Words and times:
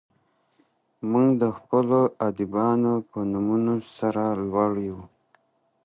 موږ 1.11 1.29
د 1.41 1.43
خپلو 1.57 1.99
ادیبانو 2.27 2.93
په 3.09 3.19
نومونو 3.31 3.73
سر 3.95 4.15
لوړي 4.51 4.83
یو. 4.89 5.01